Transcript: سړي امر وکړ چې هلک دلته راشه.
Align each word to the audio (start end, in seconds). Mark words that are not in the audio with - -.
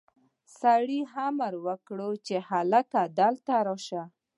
سړي 0.59 1.01
امر 1.27 1.53
وکړ 1.65 1.99
چې 2.25 2.35
هلک 2.49 2.87
دلته 3.19 3.53
راشه. 3.67 4.03